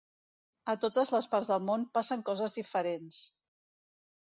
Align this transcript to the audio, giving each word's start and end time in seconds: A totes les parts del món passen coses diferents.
A 0.73 0.75
totes 0.85 1.11
les 1.17 1.29
parts 1.35 1.53
del 1.53 1.63
món 1.67 1.85
passen 2.01 2.27
coses 2.33 2.59
diferents. 2.63 3.25